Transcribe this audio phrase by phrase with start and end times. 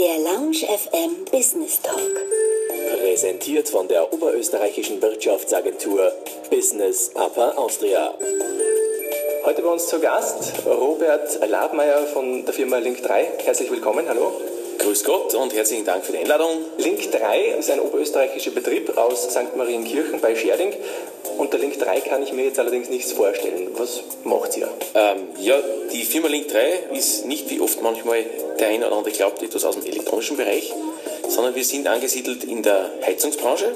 [0.00, 2.00] Der Lounge FM Business Talk.
[3.02, 6.10] Präsentiert von der oberösterreichischen Wirtschaftsagentur
[6.48, 8.14] Business Upper Austria.
[9.44, 13.44] Heute bei uns zu Gast Robert Labmeier von der Firma Link3.
[13.44, 14.32] Herzlich willkommen, hallo.
[14.80, 16.64] Grüß Gott und herzlichen Dank für die Einladung.
[16.78, 19.54] Link3 ist ein oberösterreichischer Betrieb aus St.
[19.54, 20.72] Marienkirchen bei Scherding.
[21.36, 23.68] Unter Link3 kann ich mir jetzt allerdings nichts vorstellen.
[23.74, 24.68] Was macht ihr?
[24.94, 25.58] Ähm, ja,
[25.92, 28.24] die Firma Link3 ist nicht wie oft manchmal
[28.58, 30.72] der eine oder andere glaubt, etwas aus dem elektronischen Bereich,
[31.28, 33.72] sondern wir sind angesiedelt in der Heizungsbranche.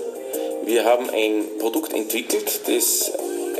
[0.64, 3.12] Wir haben ein Produkt entwickelt, das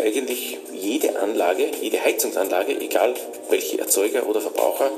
[0.04, 3.14] eigentlich jede Anlage, jede Heizungsanlage, egal
[3.48, 4.90] welche Erzeuger oder Verbraucher,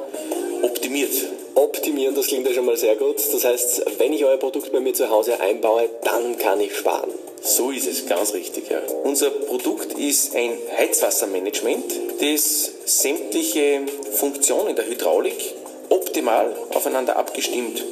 [0.63, 1.13] optimiert.
[1.55, 3.17] Optimieren, das klingt ja schon mal sehr gut.
[3.17, 7.11] Das heißt, wenn ich euer Produkt bei mir zu Hause einbaue, dann kann ich sparen.
[7.41, 8.69] So ist es, ganz richtig.
[8.69, 8.83] Ja.
[9.05, 11.85] Unser Produkt ist ein Heizwassermanagement,
[12.21, 13.83] das sämtliche
[14.13, 15.55] Funktionen der Hydraulik
[15.89, 17.85] optimal aufeinander abgestimmt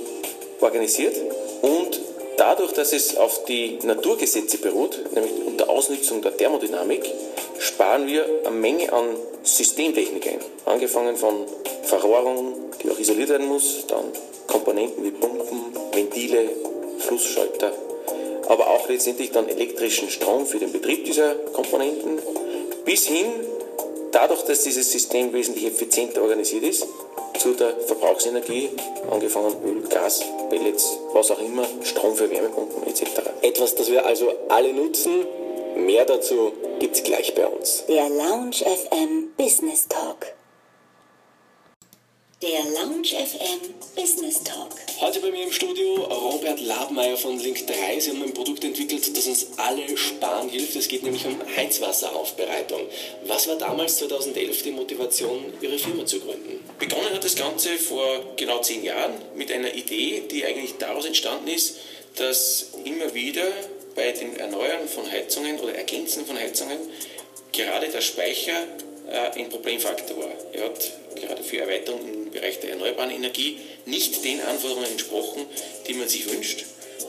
[0.61, 1.15] organisiert
[1.63, 2.01] und
[2.37, 7.11] dadurch, dass es auf die Naturgesetze beruht, nämlich unter Ausnutzung der Thermodynamik,
[7.59, 9.05] sparen wir eine Menge an
[9.43, 10.41] Systemtechnik ein.
[10.65, 11.47] Angefangen von
[11.83, 14.05] Verrohrung, die auch isoliert werden muss, dann
[14.47, 16.51] Komponenten wie Pumpen, Ventile,
[16.99, 17.73] Flussschalter,
[18.49, 22.19] aber auch letztendlich dann elektrischen Strom für den Betrieb dieser Komponenten,
[22.85, 23.27] bis hin,
[24.13, 26.87] dadurch, dass dieses System wesentlich effizienter organisiert ist,
[27.45, 28.71] zu der Verbrauchsenergie,
[29.11, 33.03] angefangen Öl, Gas, Pellets, was auch immer, Strom für Wärmepumpen etc.
[33.43, 35.27] Etwas, das wir also alle nutzen.
[35.77, 37.85] Mehr dazu gibt's gleich bei uns.
[37.87, 40.33] Der Lounge FM Business Talk.
[42.41, 44.71] Der Lounge FM Business Talk.
[45.01, 48.01] Heute bei mir im Studio Robert Labmeier von Link3.
[48.01, 50.77] Sie haben ein Produkt entwickelt, das uns alle sparen hilft.
[50.77, 52.81] Es geht nämlich um Heizwasseraufbereitung.
[53.27, 56.64] Was war damals 2011 die Motivation, Ihre Firma zu gründen?
[56.79, 61.49] Begonnen hat das Ganze vor genau zehn Jahren mit einer Idee, die eigentlich daraus entstanden
[61.49, 61.77] ist,
[62.17, 63.47] dass immer wieder
[63.95, 66.79] bei dem Erneuern von Heizungen oder Ergänzen von Heizungen
[67.53, 68.67] gerade der Speicher
[69.09, 70.33] äh, ein Problemfaktor war.
[70.53, 75.47] Er hat gerade für Erweiterung im Bereich der erneuerbaren Energie nicht den Anforderungen entsprochen,
[75.87, 76.65] die man sich wünscht.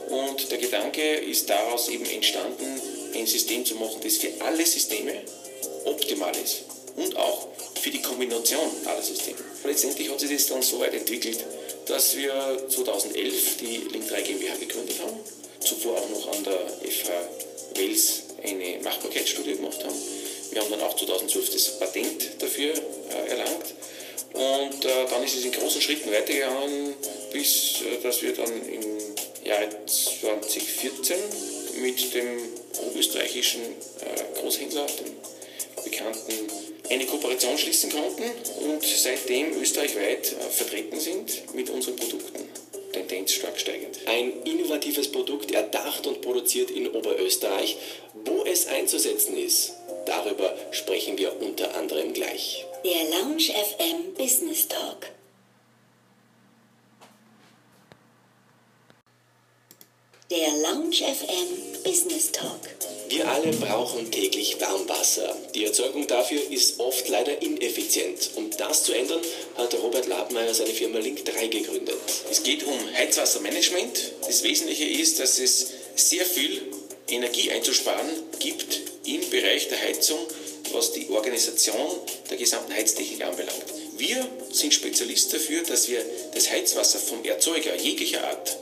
[0.08, 2.80] Und der Gedanke ist daraus eben entstanden,
[3.14, 5.22] ein System zu machen, das für alle Systeme
[5.84, 6.64] optimal ist
[6.96, 7.48] und auch
[7.80, 9.38] für die Kombination aller Systeme.
[9.66, 11.44] Letztendlich hat sich das dann so weit entwickelt,
[11.86, 12.32] dass wir
[12.68, 15.18] 2011 die Link3 GmbH gegründet haben,
[15.60, 16.58] zuvor auch noch an der
[16.90, 17.10] FH
[17.74, 19.94] Wels eine Machbarkeitsstudie gemacht haben.
[20.50, 23.74] Wir haben dann auch 2012 das Patent dafür äh, erlangt
[24.32, 26.94] und äh, dann ist es in großen Schritten weitergegangen,
[27.32, 28.82] bis äh, dass wir dann im
[29.44, 31.16] Jahre 2014
[31.80, 32.38] mit dem
[32.96, 36.48] österreichischen äh, Großhändler, dem bekannten,
[36.90, 38.24] eine Kooperation schließen konnten
[38.64, 42.48] und seitdem österreichweit äh, vertreten sind mit unseren Produkten.
[42.92, 43.98] Tendenz stark steigend.
[44.06, 47.76] Ein innovatives Produkt, erdacht und produziert in Oberösterreich.
[48.24, 49.74] Wo es einzusetzen ist,
[50.06, 52.64] darüber sprechen wir unter anderem gleich.
[52.84, 55.10] Der Lounge FM Business Talk.
[60.28, 62.58] Der Lounge FM Business Talk.
[63.08, 65.36] Wir alle brauchen täglich Warmwasser.
[65.54, 68.30] Die Erzeugung dafür ist oft leider ineffizient.
[68.34, 69.20] Um das zu ändern,
[69.56, 71.94] hat Robert Labmeier seine Firma Link3 gegründet.
[72.28, 74.14] Es geht um Heizwassermanagement.
[74.26, 76.60] Das Wesentliche ist, dass es sehr viel
[77.06, 78.08] Energie einzusparen
[78.40, 80.18] gibt im Bereich der Heizung,
[80.72, 82.00] was die Organisation
[82.30, 83.64] der gesamten Heiztechnik anbelangt.
[83.96, 86.04] Wir sind Spezialist dafür, dass wir
[86.34, 88.56] das Heizwasser vom Erzeuger jeglicher Art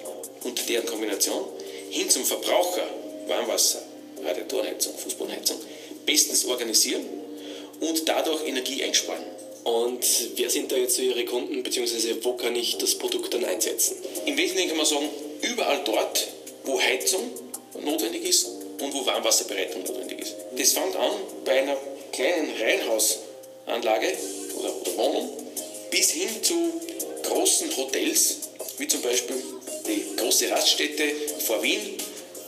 [0.45, 1.45] und deren Kombination
[1.95, 2.89] hin zum Verbraucher,
[3.29, 3.81] Warmwasser,
[4.25, 5.59] Radiatorenheizung, Fußbodenheizung,
[6.05, 7.05] bestens organisieren
[7.81, 9.23] und dadurch Energie einsparen.
[9.63, 13.45] Und wer sind da jetzt so Ihre Kunden, beziehungsweise wo kann ich das Produkt dann
[13.45, 13.97] einsetzen?
[14.27, 15.09] Im Wesentlichen kann man sagen,
[15.43, 16.27] überall dort,
[16.65, 17.31] wo Heizung
[17.81, 18.47] notwendig ist
[18.81, 20.35] und wo Warmwasserbereitung notwendig ist.
[20.59, 21.13] Das fängt an
[21.45, 21.77] bei einer
[22.11, 24.13] kleinen Reihenhausanlage
[24.59, 25.31] oder, oder Wohnung
[25.93, 26.73] bis hin zu
[27.23, 28.39] großen Hotels,
[28.79, 29.37] wie zum Beispiel
[29.87, 31.05] die große Raststätte
[31.47, 31.99] vor Wien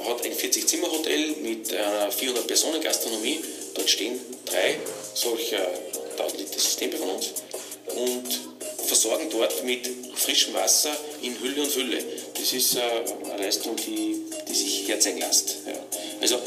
[0.05, 3.41] hat ein 40-Zimmer-Hotel mit einer 400-Personen-Gastronomie.
[3.75, 4.77] Dort stehen drei
[5.15, 5.67] solcher
[6.19, 7.33] 1000 Liter Systeme von uns
[7.95, 8.41] und
[8.87, 12.03] versorgen dort mit frischem Wasser in Hülle und Fülle.
[12.35, 12.81] Das ist äh,
[13.33, 15.57] eine Leistung, die, die sich herzeigen lässt.
[15.67, 15.73] Ja.
[16.21, 16.39] Also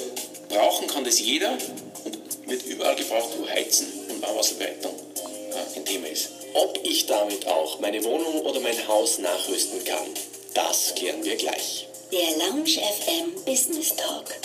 [0.47, 1.57] brauchen kann das jeder
[2.05, 6.29] und wird überall gebraucht, wo Heizen und Warmwasserbereitung äh, ein Thema ist.
[6.53, 10.07] Ob ich damit auch meine Wohnung oder mein Haus nachrüsten kann,
[10.53, 11.87] das klären wir gleich.
[12.11, 14.35] Der Lounge FM Business Talk.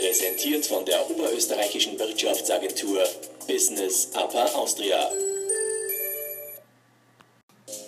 [0.00, 3.04] Präsentiert von der oberösterreichischen Wirtschaftsagentur
[3.46, 5.10] Business Upper Austria.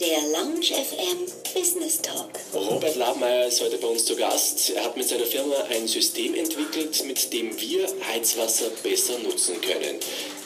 [0.01, 2.31] Der Lounge FM Business Talk.
[2.53, 4.71] Robert Labmeier ist heute bei uns zu Gast.
[4.71, 9.99] Er hat mit seiner Firma ein System entwickelt, mit dem wir Heizwasser besser nutzen können.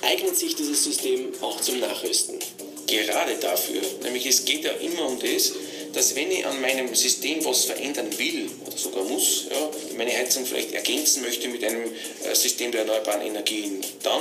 [0.02, 2.38] Eignet sich dieses System auch zum Nachrüsten?
[2.86, 5.52] Gerade dafür, nämlich es geht ja immer um das,
[5.92, 10.46] dass wenn ich an meinem System was verändern will oder sogar muss, ja, meine Heizung
[10.46, 14.20] vielleicht ergänzen möchte mit einem äh, System der erneuerbaren Energien, dann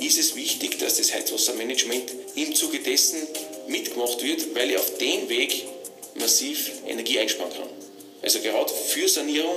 [0.00, 3.18] ist es wichtig, dass das Heizwassermanagement im Zuge dessen
[3.68, 5.64] mitgemacht wird, weil ich auf dem Weg
[6.14, 7.68] massiv Energie einsparen kann.
[8.22, 9.56] Also gerade für Sanierung,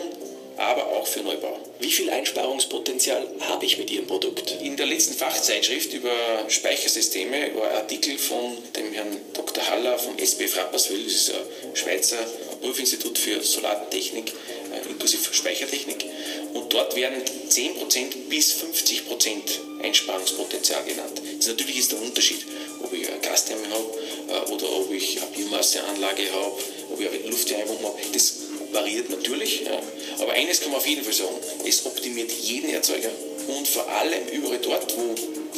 [0.57, 1.59] aber auch für Neubau.
[1.79, 4.57] Wie viel Einsparungspotenzial habe ich mit Ihrem Produkt?
[4.61, 6.11] In der letzten Fachzeitschrift über
[6.47, 9.67] Speichersysteme war ein Artikel von dem Herrn Dr.
[9.69, 12.17] Haller vom SB Frapperswil, das ist ein Schweizer
[12.61, 14.33] Prüfinstitut für Solartechnik,
[14.73, 16.05] äh, inklusive Speichertechnik.
[16.53, 21.21] Und dort werden 10% bis 50% Einsparungspotenzial genannt.
[21.37, 22.45] Das natürlich ist der Unterschied,
[22.81, 26.51] ob ich eine Gastherme habe äh, oder ob ich eine Biomasseanlage habe,
[26.91, 27.97] ob ich eine Luftwärmung habe.
[28.13, 28.33] Das
[28.75, 29.81] variiert natürlich, ja.
[30.19, 31.35] aber eines kann man auf jeden Fall sagen,
[31.67, 33.09] es optimiert jeden Erzeuger
[33.47, 35.15] und vor allem überall dort, wo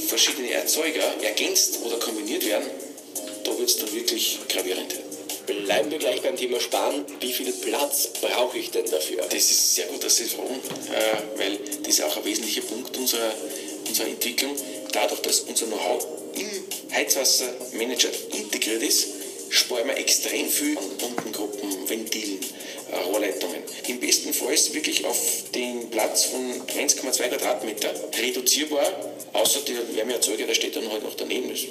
[0.07, 2.69] verschiedene Erzeuger ergänzt oder kombiniert werden,
[3.43, 4.95] da wird es dann wirklich gravierend.
[5.45, 7.05] Bleiben wir gleich beim Thema Sparen.
[7.21, 9.23] Wie viel Platz brauche ich denn dafür?
[9.29, 10.59] Das ist sehr gut, dass Sie fragen,
[10.91, 13.33] äh, weil das ist auch ein wesentlicher Punkt unserer,
[13.87, 14.53] unserer Entwicklung.
[14.91, 16.05] Dadurch, dass unser Know-how
[16.35, 19.07] im Heizwassermanager integriert ist,
[19.49, 22.39] sparen wir extrem viel an Pumpengruppen, Ventilen,
[22.93, 23.63] Rohrleitungen.
[23.87, 28.85] Im besten Fall ist wirklich auf den Platz von 1,2 Quadratmeter reduzierbar,
[29.33, 31.61] außer der Wärmeerzeuger, der steht dann halt noch daneben, das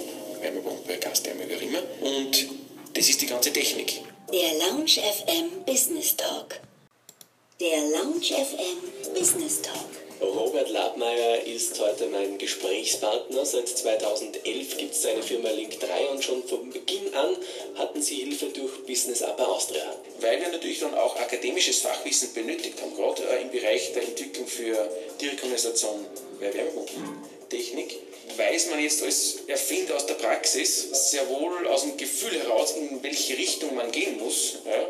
[0.40, 1.82] Wärmepumpe, Gastherme, wie auch immer.
[2.00, 2.46] Und
[2.94, 4.00] das ist die ganze Technik.
[4.32, 6.60] Der Lounge FM Business Talk.
[7.60, 10.05] Der Lounge FM Business Talk.
[10.20, 13.44] Robert Labmeier ist heute mein Gesprächspartner.
[13.44, 17.36] Seit 2011 gibt es seine Firma Link3 und schon von Beginn an
[17.74, 19.82] hatten sie Hilfe durch Business Upper Austria.
[20.20, 24.46] Weil wir natürlich dann auch akademisches Fachwissen benötigt haben, gerade äh, im Bereich der Entwicklung
[24.46, 24.88] für
[25.20, 26.06] Direktkondensation
[26.40, 27.96] bei Wärmepumpentechnik,
[28.38, 33.02] weiß man jetzt als Erfinder aus der Praxis sehr wohl aus dem Gefühl heraus, in
[33.02, 34.60] welche Richtung man gehen muss.
[34.64, 34.86] Ja?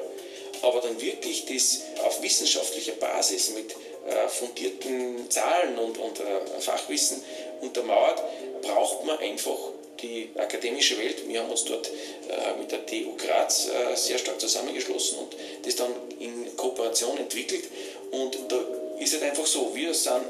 [0.62, 3.75] Aber dann wirklich das auf wissenschaftlicher Basis mit
[4.08, 7.23] äh, fundierten Zahlen und, und äh, Fachwissen
[7.61, 8.23] untermauert,
[8.62, 9.56] braucht man einfach
[10.00, 11.26] die akademische Welt.
[11.26, 15.91] Wir haben uns dort äh, mit der TU Graz sehr stark zusammengeschlossen und das dann
[16.20, 17.64] in Kooperation entwickelt.
[18.11, 18.56] Und da
[19.00, 20.23] ist es einfach so, wir sind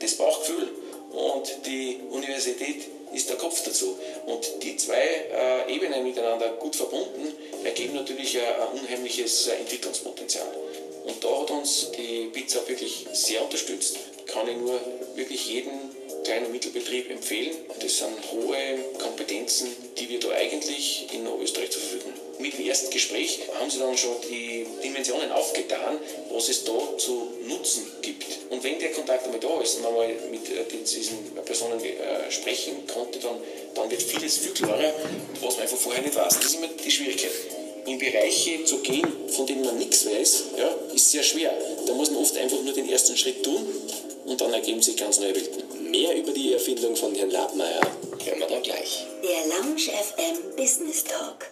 [0.00, 0.68] das Bauchgefühl
[1.12, 3.98] und die Universität ist der Kopf dazu.
[4.26, 7.34] Und die zwei Ebenen miteinander gut verbunden
[7.64, 10.48] ergeben natürlich ein, unheimliches Entwicklungspotenzial.
[11.04, 13.98] Und da hat uns die Pizza wirklich sehr unterstützt.
[14.26, 14.80] Kann ich nur
[15.16, 15.70] wirklich jeden
[16.24, 17.56] kleinen und Mittelbetrieb empfehlen.
[17.80, 18.56] Das sind hohe
[18.98, 19.68] Kompetenzen,
[19.98, 22.42] die wir da eigentlich in Österreich zur Verfügung haben.
[22.42, 25.98] Mit dem ersten Gespräch haben sie dann schon die Dimensionen aufgetan,
[26.30, 28.26] was es da zu nutzen gibt.
[28.50, 32.30] Und wenn der Kontakt einmal da ist und man mal mit äh, diesen Personen äh,
[32.30, 33.36] sprechen konnte, dann,
[33.74, 34.92] dann wird vieles viel klarer,
[35.40, 36.34] was man einfach vorher nicht weiß.
[36.34, 37.30] Das ist immer die Schwierigkeit
[37.86, 41.52] in Bereiche zu gehen, von denen man nichts weiß, ja, ist sehr schwer.
[41.86, 43.66] Da muss man oft einfach nur den ersten Schritt tun
[44.24, 45.90] und dann ergeben sich ganz neue Welten.
[45.90, 47.80] Mehr über die Erfindung von Herrn Labmeier
[48.24, 49.04] hören wir dann gleich.
[49.22, 51.50] Der Lounge FM Business Talk.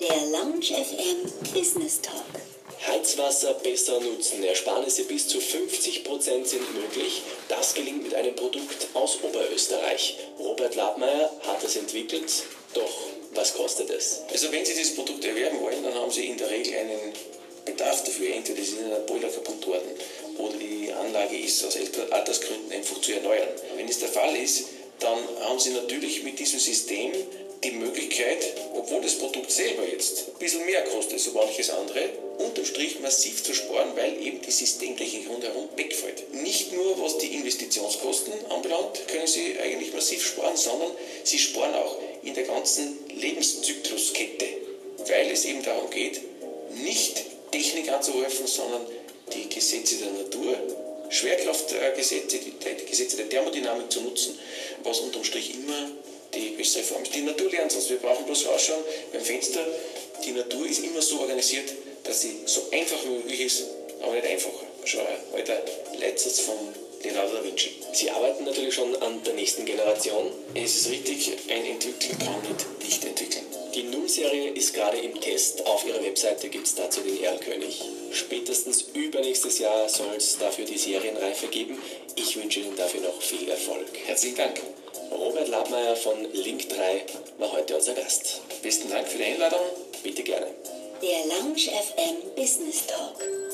[0.00, 2.22] Der Lounge FM Business Talk.
[2.86, 4.42] Heizwasser besser nutzen.
[4.42, 7.22] Ersparnisse bis zu 50% sind möglich.
[7.48, 10.18] Das gelingt mit einem Produkt aus Oberösterreich.
[10.38, 12.30] Robert Labmeier hat es entwickelt,
[12.74, 13.11] doch
[13.42, 14.20] was kostet es?
[14.30, 17.12] Also wenn Sie das Produkt erwerben wollen, dann haben Sie in der Regel einen
[17.64, 18.32] Bedarf dafür.
[18.36, 19.90] Entweder ist Ihnen ein Boiler kaputt worden
[20.38, 21.76] oder die Anlage ist aus
[22.10, 23.48] Altersgründen einfach zu erneuern.
[23.76, 24.66] Wenn es der Fall ist,
[25.00, 27.10] dann haben Sie natürlich mit diesem System
[27.64, 32.64] die Möglichkeit, obwohl das Produkt selber jetzt ein bisschen mehr kostet, so manches andere, unterm
[32.64, 36.32] Strich massiv zu sparen, weil eben die Systemtechnik rundherum wegfällt.
[36.32, 40.92] Nicht nur was die Investitionskosten anbelangt, können Sie eigentlich massiv sparen, sondern
[41.24, 44.46] Sie sparen auch in der ganzen Lebenszykluskette,
[45.08, 46.20] weil es eben darum geht,
[46.82, 48.86] nicht Technik anzuhäufen, sondern
[49.34, 50.56] die Gesetze der Natur,
[51.10, 54.38] Schwerkraftgesetze, die, Gesetze der Thermodynamik zu nutzen,
[54.82, 55.90] was unterm Strich immer
[56.34, 57.14] die bessere Form ist.
[57.14, 57.90] Die Natur lernt uns.
[57.90, 59.66] Wir brauchen bloß rausschauen beim Fenster.
[60.24, 61.70] Die Natur ist immer so organisiert,
[62.04, 63.64] dass sie so einfach wie möglich ist,
[64.00, 64.66] aber nicht einfacher.
[64.84, 65.62] Schau, heute
[66.00, 66.56] Leitsatz von
[67.04, 67.70] Leonardo da Vinci.
[67.92, 70.30] Sie arbeiten natürlich schon an der nächsten Generation.
[70.54, 73.46] Es ist richtig, ein Entwickler kann nicht nicht entwickeln.
[73.74, 75.64] Die Null-Serie ist gerade im Test.
[75.66, 77.80] Auf Ihrer Webseite gibt es dazu den Erlkönig.
[78.10, 81.80] Spätestens übernächstes Jahr soll es dafür die Serienreife geben.
[82.16, 83.86] Ich wünsche Ihnen dafür noch viel Erfolg.
[84.04, 84.60] Herzlichen Dank.
[85.10, 87.04] Robert Labmeier von Link 3
[87.38, 88.42] war heute unser Gast.
[88.62, 89.60] Besten Dank für die Einladung.
[90.02, 90.48] Bitte gerne.
[91.00, 93.51] Der Lounge FM Business Talk.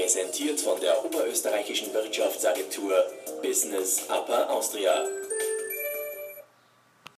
[0.00, 3.04] Präsentiert von der oberösterreichischen Wirtschaftsagentur
[3.42, 5.04] Business Upper Austria.